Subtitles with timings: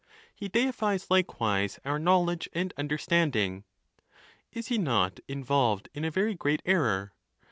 [0.33, 3.65] He deifies likewise our knowl edge and understanding.
[4.51, 7.13] Is he not involved in a very great error?